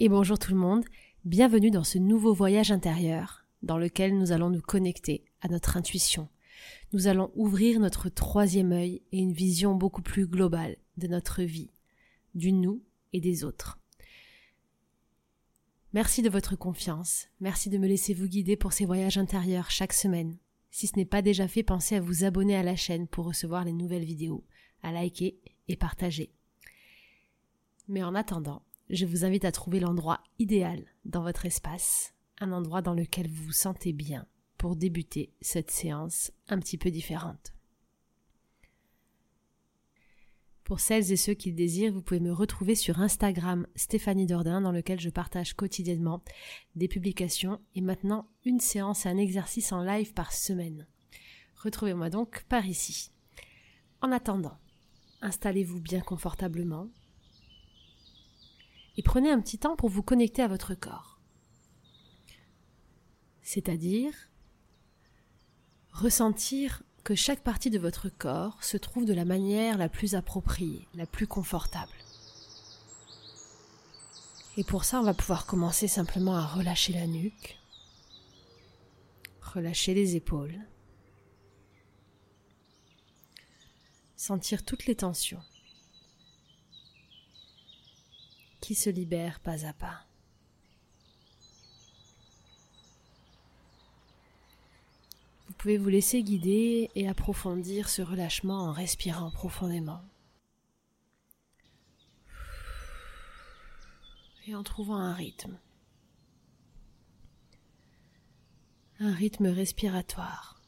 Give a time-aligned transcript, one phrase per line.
[0.00, 0.84] Et bonjour tout le monde,
[1.24, 6.28] bienvenue dans ce nouveau voyage intérieur dans lequel nous allons nous connecter à notre intuition.
[6.92, 11.72] Nous allons ouvrir notre troisième œil et une vision beaucoup plus globale de notre vie,
[12.36, 12.80] du nous
[13.12, 13.80] et des autres.
[15.92, 19.92] Merci de votre confiance, merci de me laisser vous guider pour ces voyages intérieurs chaque
[19.92, 20.36] semaine.
[20.70, 23.64] Si ce n'est pas déjà fait, pensez à vous abonner à la chaîne pour recevoir
[23.64, 24.44] les nouvelles vidéos,
[24.80, 26.30] à liker et partager.
[27.88, 32.82] Mais en attendant, je vous invite à trouver l'endroit idéal dans votre espace, un endroit
[32.82, 37.52] dans lequel vous vous sentez bien pour débuter cette séance un petit peu différente.
[40.64, 44.60] Pour celles et ceux qui le désirent, vous pouvez me retrouver sur Instagram Stéphanie Dordain
[44.60, 46.22] dans lequel je partage quotidiennement
[46.76, 50.86] des publications et maintenant une séance et un exercice en live par semaine.
[51.56, 53.12] Retrouvez-moi donc par ici.
[54.02, 54.58] En attendant,
[55.22, 56.88] installez-vous bien confortablement,
[58.98, 61.20] et prenez un petit temps pour vous connecter à votre corps.
[63.42, 64.12] C'est-à-dire
[65.92, 70.88] ressentir que chaque partie de votre corps se trouve de la manière la plus appropriée,
[70.94, 71.92] la plus confortable.
[74.56, 77.56] Et pour ça, on va pouvoir commencer simplement à relâcher la nuque,
[79.40, 80.58] relâcher les épaules,
[84.16, 85.42] sentir toutes les tensions.
[88.68, 90.04] Qui se libère pas à pas.
[95.46, 100.04] Vous pouvez vous laisser guider et approfondir ce relâchement en respirant profondément.
[104.46, 105.58] Et en trouvant un rythme.
[109.00, 110.60] Un rythme respiratoire.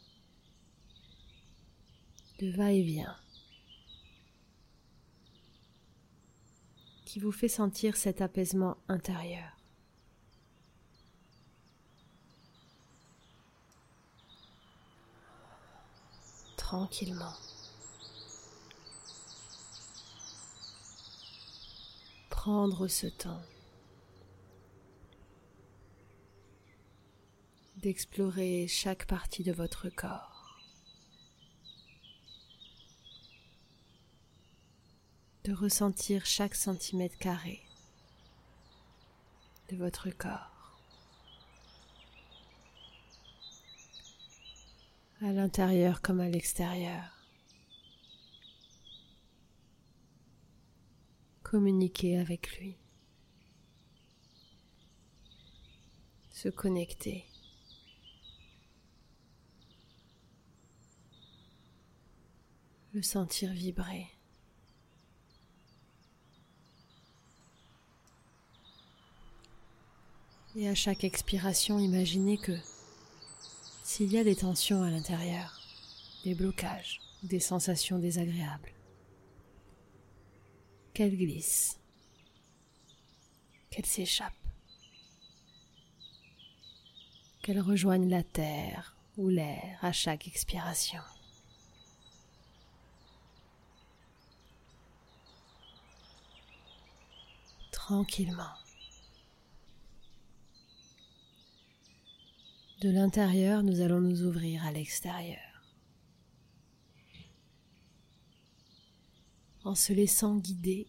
[2.38, 3.14] De va-et-vient.
[7.10, 9.56] Qui vous fait sentir cet apaisement intérieur.
[16.56, 17.34] Tranquillement.
[22.28, 23.42] Prendre ce temps
[27.78, 30.29] d'explorer chaque partie de votre corps.
[35.44, 37.62] De ressentir chaque centimètre carré
[39.70, 40.78] de votre corps.
[45.22, 47.04] À l'intérieur comme à l'extérieur.
[51.42, 52.76] Communiquer avec lui.
[56.30, 57.26] Se connecter.
[62.92, 64.19] Le sentir vibrer.
[70.56, 72.56] Et à chaque expiration, imaginez que
[73.84, 75.60] s'il y a des tensions à l'intérieur,
[76.24, 78.72] des blocages des sensations désagréables,
[80.94, 81.78] qu'elles glissent,
[83.70, 84.32] qu'elles s'échappent,
[87.42, 91.02] qu'elles rejoignent la terre ou l'air à chaque expiration.
[97.70, 98.54] Tranquillement.
[102.80, 105.38] De l'intérieur, nous allons nous ouvrir à l'extérieur.
[109.64, 110.86] En se laissant guider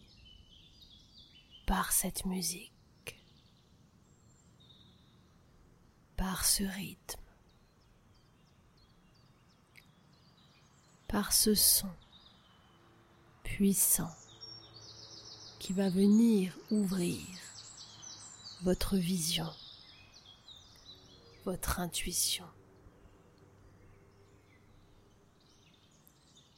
[1.66, 2.72] par cette musique,
[6.16, 7.20] par ce rythme,
[11.08, 11.90] par ce son
[13.42, 14.14] puissant
[15.58, 17.20] qui va venir ouvrir
[18.62, 19.52] votre vision
[21.44, 22.46] votre intuition.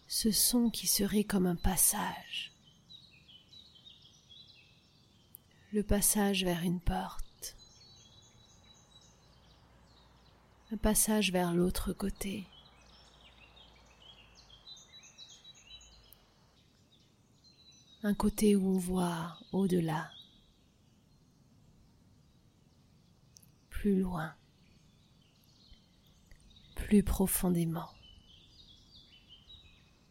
[0.07, 2.53] Ce son qui serait comme un passage.
[5.73, 7.57] Le passage vers une porte.
[10.71, 12.47] Un passage vers l'autre côté.
[18.03, 20.11] Un côté où on voit au-delà.
[23.71, 24.35] Plus loin
[26.95, 27.91] plus profondément,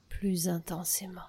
[0.10, 1.22] plus intensément.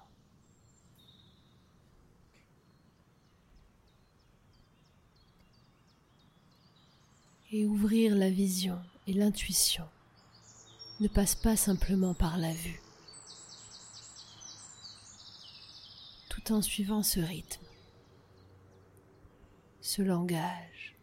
[7.53, 9.87] Et ouvrir la vision et l'intuition
[10.99, 12.81] ne passe pas simplement par la vue,
[16.27, 17.65] tout en suivant ce rythme,
[19.79, 20.97] ce langage,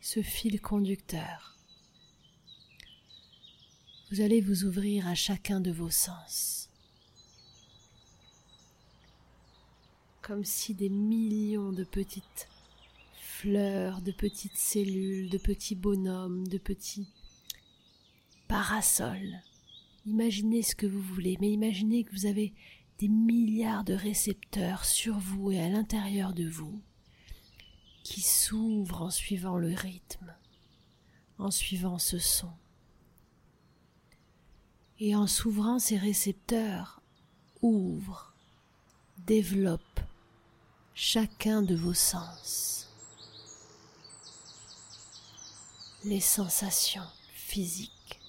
[0.00, 1.55] ce fil conducteur.
[4.12, 6.70] Vous allez vous ouvrir à chacun de vos sens.
[10.22, 12.48] Comme si des millions de petites
[13.20, 17.08] fleurs, de petites cellules, de petits bonhommes, de petits
[18.46, 19.42] parasols.
[20.06, 22.54] Imaginez ce que vous voulez, mais imaginez que vous avez
[23.00, 26.80] des milliards de récepteurs sur vous et à l'intérieur de vous
[28.04, 30.32] qui s'ouvrent en suivant le rythme,
[31.38, 32.52] en suivant ce son.
[34.98, 37.00] Et en s'ouvrant ces récepteurs,
[37.62, 38.32] ouvre,
[39.18, 40.00] développe
[40.94, 42.76] chacun de vos sens.
[46.06, 48.20] les sensations physiques,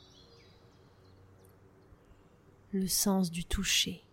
[2.71, 4.03] le sens du toucher,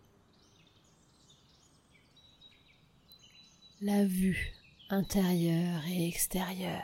[3.80, 4.52] la vue
[4.90, 6.82] intérieure et extérieure,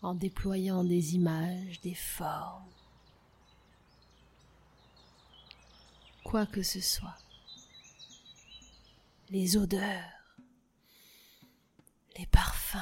[0.00, 2.70] en déployant des images, des formes,
[6.34, 7.16] quoi que ce soit,
[9.30, 10.34] les odeurs,
[12.18, 12.76] les parfums,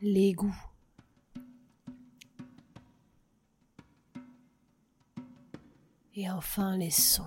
[0.00, 0.64] les goûts.
[6.16, 7.22] Et enfin les sons.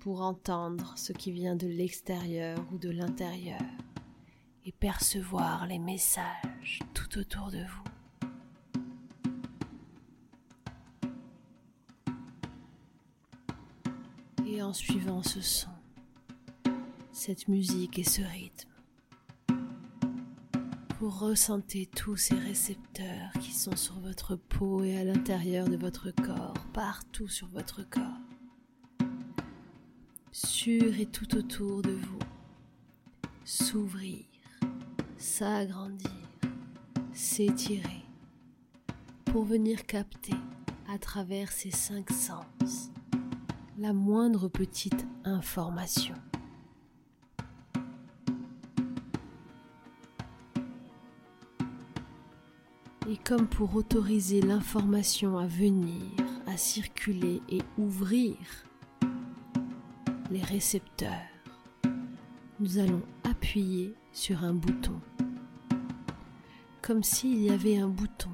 [0.00, 3.62] Pour entendre ce qui vient de l'extérieur ou de l'intérieur
[4.64, 7.93] et percevoir les messages tout autour de vous.
[14.64, 15.68] En suivant ce son,
[17.12, 18.70] cette musique et ce rythme,
[21.00, 26.10] vous ressentez tous ces récepteurs qui sont sur votre peau et à l'intérieur de votre
[26.10, 28.02] corps, partout sur votre corps,
[30.32, 32.18] sur et tout autour de vous,
[33.44, 34.24] s'ouvrir,
[35.18, 36.10] s'agrandir,
[37.12, 38.02] s'étirer,
[39.26, 40.36] pour venir capter
[40.88, 42.93] à travers ces cinq sens
[43.78, 46.14] la moindre petite information.
[53.08, 56.02] et comme pour autoriser l'information à venir,
[56.46, 58.36] à circuler et ouvrir
[60.30, 61.10] les récepteurs,
[62.60, 65.00] nous allons appuyer sur un bouton,
[66.82, 68.30] comme s'il y avait un bouton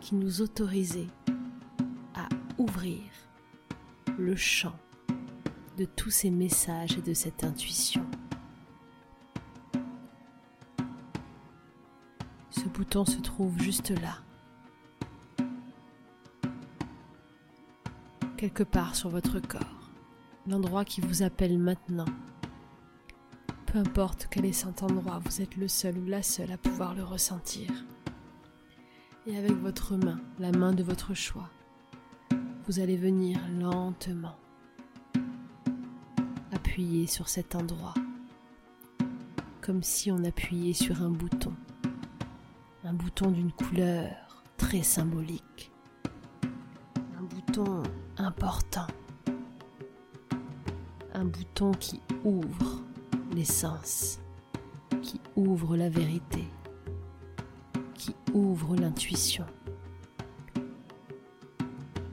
[0.00, 1.08] qui nous autorisait
[2.14, 3.02] à ouvrir
[4.28, 4.76] le champ
[5.78, 8.04] de tous ces messages et de cette intuition.
[12.78, 14.18] bouton se trouve juste là.
[18.36, 19.90] Quelque part sur votre corps,
[20.46, 22.04] l'endroit qui vous appelle maintenant.
[23.66, 26.94] Peu importe quel est cet endroit, vous êtes le seul ou la seule à pouvoir
[26.94, 27.68] le ressentir.
[29.26, 31.50] Et avec votre main, la main de votre choix,
[32.68, 34.36] vous allez venir lentement.
[36.52, 37.94] Appuyer sur cet endroit,
[39.62, 41.54] comme si on appuyait sur un bouton.
[42.84, 45.72] Un bouton d'une couleur très symbolique,
[47.18, 47.82] un bouton
[48.18, 48.86] important,
[51.14, 52.82] un bouton qui ouvre
[53.34, 54.20] l'essence,
[55.00, 56.44] qui ouvre la vérité,
[57.94, 59.46] qui ouvre l'intuition.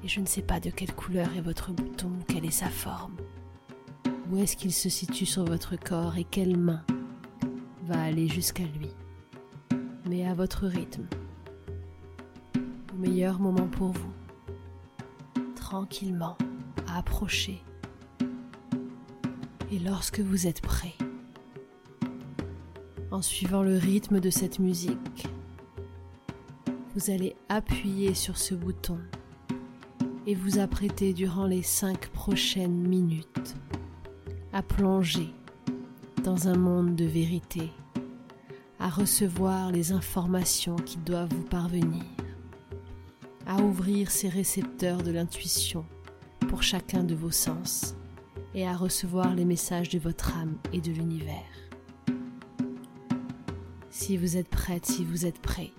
[0.06, 3.16] Et je ne sais pas de quelle couleur est votre bouton, quelle est sa forme,
[4.30, 6.84] où est-ce qu'il se situe sur votre corps et quelle main
[7.86, 8.92] va aller jusqu'à lui.
[10.08, 11.08] Mais à votre rythme,
[12.94, 14.14] au meilleur moment pour vous,
[15.56, 16.38] tranquillement,
[16.88, 17.64] à approcher.
[19.72, 20.94] Et lorsque vous êtes prêt,
[23.10, 25.28] en suivant le rythme de cette musique,
[26.96, 29.00] vous allez appuyer sur ce bouton
[30.27, 33.55] et vous apprêter durant les cinq prochaines minutes
[34.53, 35.29] à plonger
[36.24, 37.72] dans un monde de vérité
[38.79, 42.03] à recevoir les informations qui doivent vous parvenir,
[43.48, 45.86] à ouvrir ces récepteurs de l'intuition
[46.50, 47.96] pour chacun de vos sens
[48.53, 51.34] et à recevoir les messages de votre âme et de l'univers.
[53.89, 55.72] Si vous êtes prête, si vous êtes prêt,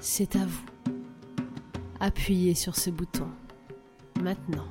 [0.00, 0.75] c'est à vous.
[2.00, 3.28] Appuyez sur ce bouton
[4.22, 4.66] maintenant.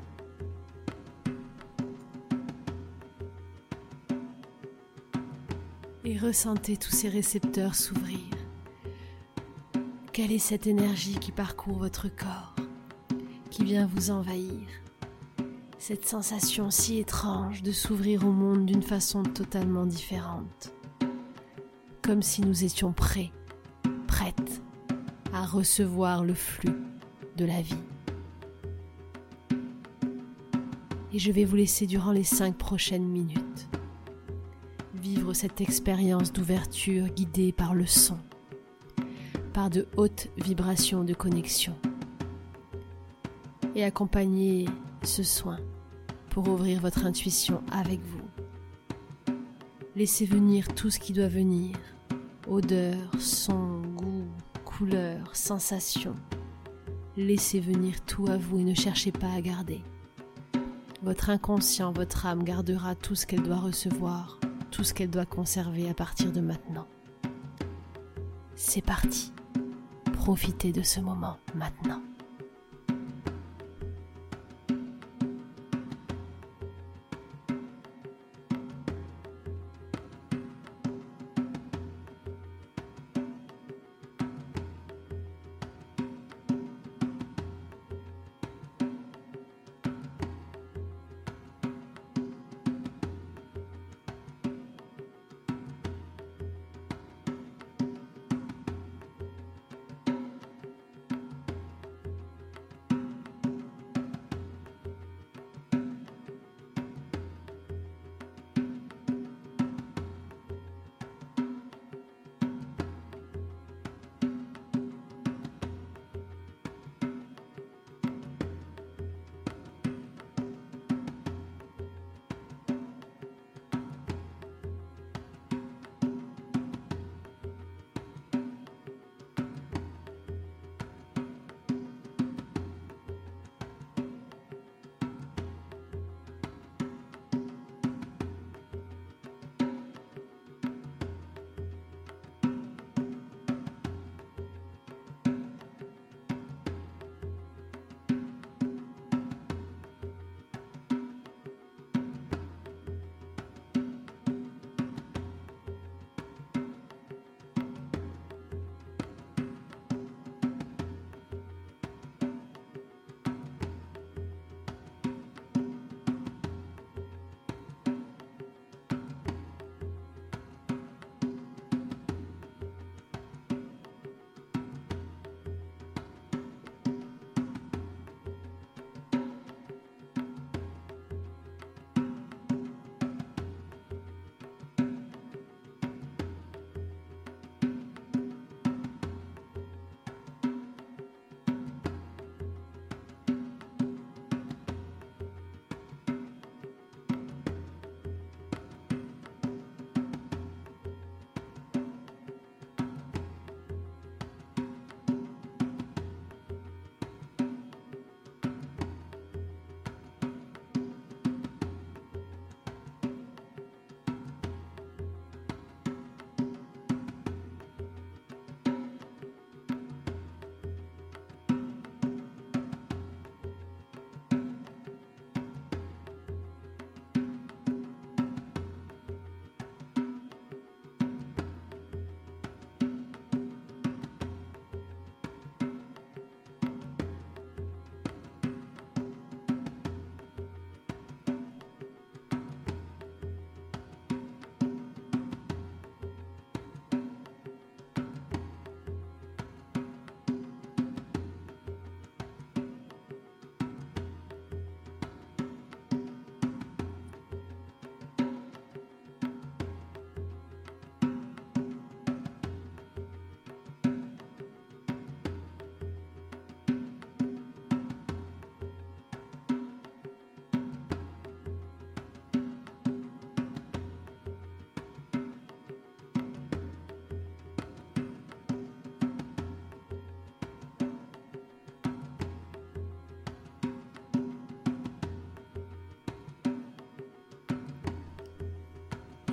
[6.06, 8.20] et ressentez tous ces récepteurs s'ouvrir.
[10.14, 12.56] Quelle est cette énergie qui parcourt votre corps,
[13.50, 14.68] qui vient vous envahir?
[15.80, 20.74] Cette sensation si étrange de s'ouvrir au monde d'une façon totalement différente.
[22.02, 23.32] Comme si nous étions prêts,
[24.08, 24.62] prêtes
[25.34, 26.78] à recevoir le flux
[27.36, 27.76] de la vie.
[31.14, 33.70] Et je vais vous laisser durant les cinq prochaines minutes
[34.94, 38.18] vivre cette expérience d'ouverture guidée par le son,
[39.54, 41.76] par de hautes vibrations de connexion,
[43.76, 44.66] et accompagner
[45.04, 45.60] ce soin
[46.30, 49.36] pour ouvrir votre intuition avec vous.
[49.96, 51.78] Laissez venir tout ce qui doit venir,
[52.48, 54.28] odeur, son, goût,
[54.66, 56.16] couleur, sensation.
[57.18, 59.82] Laissez venir tout à vous et ne cherchez pas à garder.
[61.02, 64.40] Votre inconscient, votre âme gardera tout ce qu'elle doit recevoir
[64.76, 66.86] tout ce qu'elle doit conserver à partir de maintenant.
[68.56, 69.32] C'est parti.
[70.12, 72.02] Profitez de ce moment maintenant.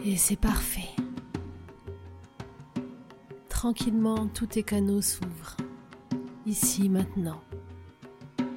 [0.04, 0.90] Et c'est parfait.
[3.49, 5.56] Tranquillement, tous tes canaux s'ouvrent,
[6.44, 7.40] ici, maintenant.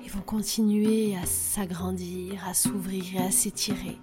[0.04, 4.00] Ils vont continuer à s'agrandir, à s'ouvrir et à s'étirer,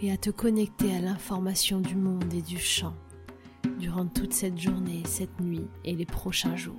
[0.00, 2.94] et à te connecter à l'information du monde et du champ
[3.80, 6.76] durant toute cette journée, cette nuit et les prochains jours.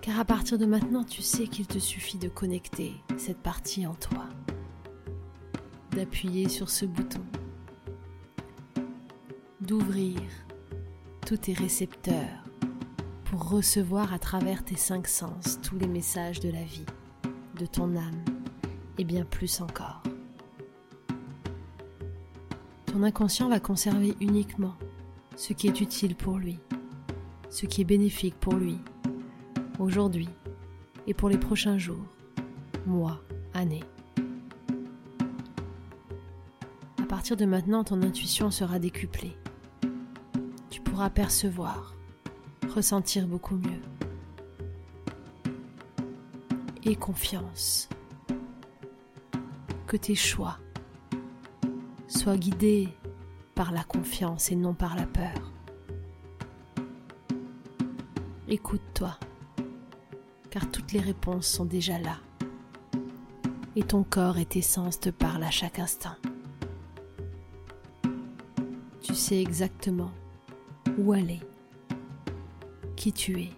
[0.00, 3.94] Car à partir de maintenant, tu sais qu'il te suffit de connecter cette partie en
[3.94, 4.24] toi,
[5.92, 7.22] d'appuyer sur ce bouton,
[9.68, 10.18] d'ouvrir
[11.26, 12.42] tous tes récepteurs
[13.26, 16.86] pour recevoir à travers tes cinq sens tous les messages de la vie,
[17.58, 18.24] de ton âme
[18.96, 20.02] et bien plus encore.
[22.86, 24.74] Ton inconscient va conserver uniquement
[25.36, 26.58] ce qui est utile pour lui,
[27.50, 28.78] ce qui est bénéfique pour lui,
[29.78, 30.30] aujourd'hui
[31.06, 32.06] et pour les prochains jours,
[32.86, 33.20] mois,
[33.52, 33.84] années.
[37.02, 39.36] À partir de maintenant, ton intuition sera décuplée.
[40.98, 41.94] Tu pourras percevoir,
[42.74, 43.80] ressentir beaucoup mieux.
[46.82, 47.88] Et confiance.
[49.86, 50.58] Que tes choix
[52.08, 52.88] sois guidé
[53.54, 55.52] par la confiance et non par la peur.
[58.48, 59.16] Écoute-toi,
[60.50, 62.16] car toutes les réponses sont déjà là,
[63.76, 66.16] et ton corps et tes sens te parlent à chaque instant.
[69.00, 70.10] Tu sais exactement
[70.98, 71.40] où aller,
[72.96, 73.50] qui tu es,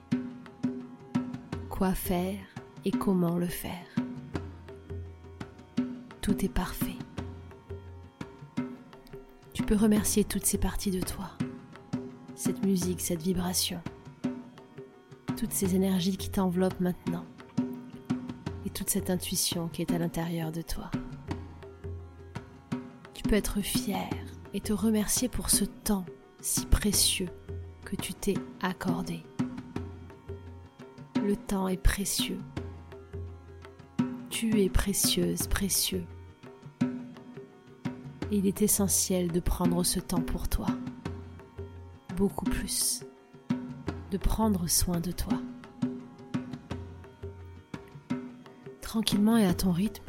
[1.68, 2.38] quoi faire
[2.84, 3.86] et comment le faire.
[6.20, 6.96] Tout est parfait
[9.70, 11.30] peux remercier toutes ces parties de toi,
[12.34, 13.80] cette musique, cette vibration,
[15.36, 17.24] toutes ces énergies qui t'enveloppent maintenant
[18.66, 20.90] et toute cette intuition qui est à l'intérieur de toi.
[23.14, 24.10] Tu peux être fier
[24.54, 26.04] et te remercier pour ce temps
[26.40, 27.28] si précieux
[27.84, 29.22] que tu t'es accordé.
[31.22, 32.40] Le temps est précieux.
[34.30, 36.06] Tu es précieuse, précieux
[38.32, 40.66] il est essentiel de prendre ce temps pour toi.
[42.16, 43.04] Beaucoup plus.
[44.10, 45.40] De prendre soin de toi.
[48.80, 50.04] Tranquillement et à ton rythme,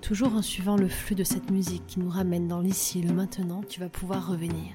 [0.00, 3.12] toujours en suivant le flux de cette musique qui nous ramène dans l'ici et le
[3.12, 4.74] maintenant, tu vas pouvoir revenir.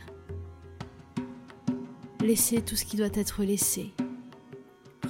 [2.28, 3.94] Laisser tout ce qui doit être laissé.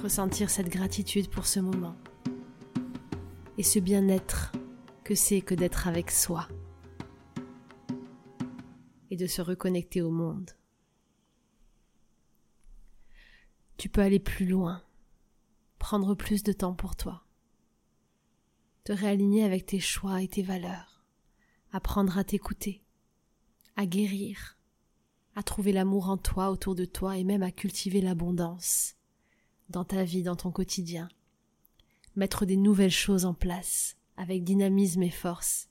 [0.00, 1.96] Ressentir cette gratitude pour ce moment.
[3.56, 4.52] Et ce bien-être
[5.02, 6.46] que c'est que d'être avec soi
[9.10, 10.52] et de se reconnecter au monde.
[13.78, 14.80] Tu peux aller plus loin,
[15.80, 17.24] prendre plus de temps pour toi,
[18.84, 21.02] te réaligner avec tes choix et tes valeurs,
[21.72, 22.80] apprendre à t'écouter,
[23.74, 24.57] à guérir,
[25.38, 28.96] à trouver l'amour en toi, autour de toi et même à cultiver l'abondance
[29.68, 31.08] dans ta vie, dans ton quotidien,
[32.16, 35.68] mettre des nouvelles choses en place avec dynamisme et force,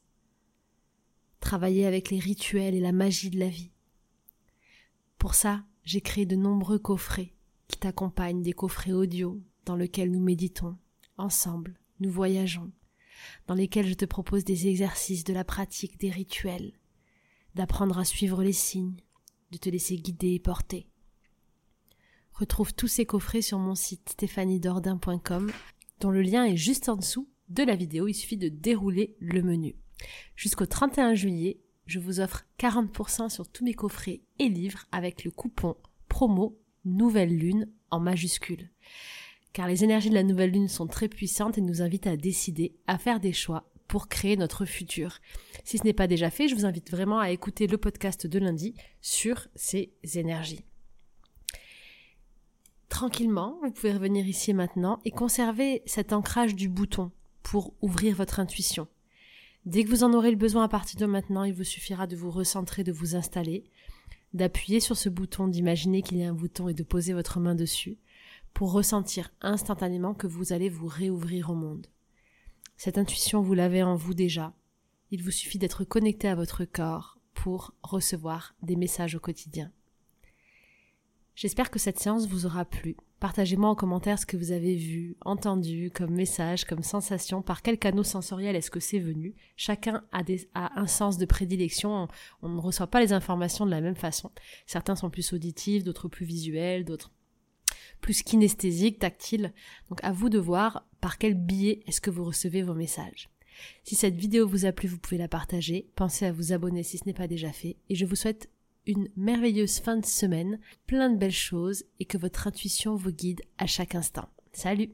[1.41, 3.73] travailler avec les rituels et la magie de la vie.
[5.17, 7.34] Pour ça, j'ai créé de nombreux coffrets
[7.67, 10.77] qui t'accompagnent, des coffrets audio dans lesquels nous méditons,
[11.17, 12.71] ensemble, nous voyageons,
[13.47, 16.71] dans lesquels je te propose des exercices, de la pratique, des rituels,
[17.53, 18.95] d'apprendre à suivre les signes,
[19.51, 20.88] de te laisser guider et porter.
[22.33, 25.51] Retrouve tous ces coffrets sur mon site stéphaniedordin.com
[25.99, 29.41] dont le lien est juste en dessous de la vidéo, il suffit de dérouler le
[29.41, 29.75] menu.
[30.36, 35.31] Jusqu'au 31 juillet, je vous offre 40% sur tous mes coffrets et livres avec le
[35.31, 35.77] coupon
[36.10, 38.69] promo Nouvelle Lune en majuscule.
[39.53, 42.75] Car les énergies de la nouvelle lune sont très puissantes et nous invitent à décider,
[42.86, 45.19] à faire des choix pour créer notre futur.
[45.63, 48.39] Si ce n'est pas déjà fait, je vous invite vraiment à écouter le podcast de
[48.39, 50.65] lundi sur ces énergies.
[52.89, 57.12] Tranquillement, vous pouvez revenir ici maintenant et conserver cet ancrage du bouton
[57.43, 58.88] pour ouvrir votre intuition.
[59.65, 62.15] Dès que vous en aurez le besoin à partir de maintenant, il vous suffira de
[62.15, 63.65] vous recentrer, de vous installer,
[64.34, 67.56] d'appuyer sur ce bouton, d'imaginer qu'il y a un bouton et de poser votre main
[67.56, 67.97] dessus
[68.54, 71.88] pour ressentir instantanément que vous allez vous réouvrir au monde.
[72.77, 74.53] Cette intuition, vous l'avez en vous déjà.
[75.09, 79.71] Il vous suffit d'être connecté à votre corps pour recevoir des messages au quotidien.
[81.33, 82.95] J'espère que cette séance vous aura plu.
[83.19, 87.79] Partagez-moi en commentaire ce que vous avez vu, entendu, comme message, comme sensation, par quel
[87.79, 89.33] canot sensoriel est-ce que c'est venu.
[89.55, 90.23] Chacun a,
[90.79, 92.07] un sens de prédilection,
[92.43, 94.31] on, ne reçoit pas les informations de la même façon.
[94.67, 97.11] Certains sont plus auditifs, d'autres plus visuels, d'autres
[98.01, 99.53] plus kinesthésiques, tactiles.
[99.89, 103.29] Donc à vous de voir par quel biais est-ce que vous recevez vos messages.
[103.83, 105.88] Si cette vidéo vous a plu, vous pouvez la partager.
[105.95, 107.75] Pensez à vous abonner si ce n'est pas déjà fait.
[107.89, 108.49] Et je vous souhaite
[108.86, 113.41] une merveilleuse fin de semaine, plein de belles choses et que votre intuition vous guide
[113.57, 114.29] à chaque instant.
[114.53, 114.89] Salut